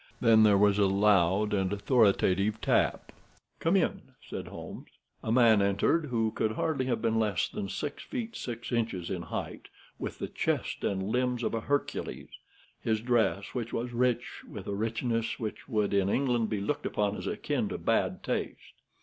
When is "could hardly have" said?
6.31-7.03